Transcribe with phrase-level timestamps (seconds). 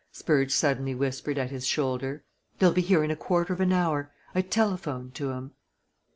[0.11, 2.23] Spurge suddenly whispered at his shoulder.
[2.57, 5.51] "They'll be here in a quarter of an hour I telephoned to 'em."